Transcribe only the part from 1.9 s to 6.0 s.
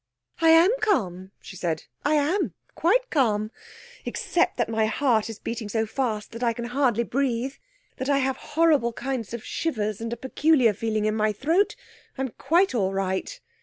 'I am; quite calm. Except that my heart is beating so